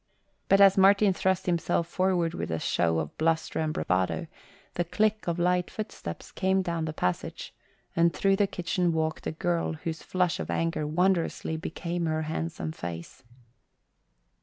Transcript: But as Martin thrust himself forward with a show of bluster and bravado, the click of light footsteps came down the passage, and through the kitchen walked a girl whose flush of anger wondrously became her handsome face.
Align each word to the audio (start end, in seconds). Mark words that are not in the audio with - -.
But 0.49 0.59
as 0.59 0.79
Martin 0.79 1.13
thrust 1.13 1.45
himself 1.45 1.85
forward 1.85 2.33
with 2.33 2.49
a 2.49 2.57
show 2.57 2.97
of 2.97 3.15
bluster 3.19 3.59
and 3.59 3.71
bravado, 3.71 4.25
the 4.73 4.83
click 4.83 5.27
of 5.27 5.37
light 5.37 5.69
footsteps 5.69 6.31
came 6.31 6.63
down 6.63 6.85
the 6.85 6.91
passage, 6.91 7.53
and 7.95 8.11
through 8.11 8.37
the 8.37 8.47
kitchen 8.47 8.93
walked 8.93 9.27
a 9.27 9.31
girl 9.31 9.73
whose 9.73 10.01
flush 10.01 10.39
of 10.39 10.49
anger 10.49 10.87
wondrously 10.87 11.55
became 11.55 12.07
her 12.07 12.23
handsome 12.23 12.71
face. 12.71 13.21